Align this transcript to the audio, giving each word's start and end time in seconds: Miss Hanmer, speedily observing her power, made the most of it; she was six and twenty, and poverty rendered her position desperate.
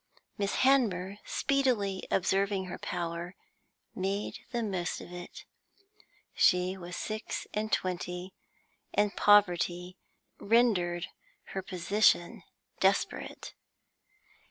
Miss 0.35 0.55
Hanmer, 0.65 1.19
speedily 1.25 2.07
observing 2.09 2.65
her 2.65 2.79
power, 2.79 3.35
made 3.93 4.39
the 4.51 4.63
most 4.63 4.99
of 4.99 5.13
it; 5.13 5.45
she 6.33 6.75
was 6.75 6.95
six 6.95 7.45
and 7.53 7.71
twenty, 7.71 8.33
and 8.95 9.15
poverty 9.15 9.99
rendered 10.39 11.05
her 11.53 11.61
position 11.61 12.41
desperate. 12.79 13.53